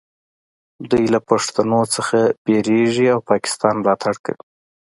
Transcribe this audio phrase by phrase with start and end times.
[0.89, 2.17] دوی له پښتنو څخه
[2.47, 4.41] ویریږي او پاکستان ملاتړ کوي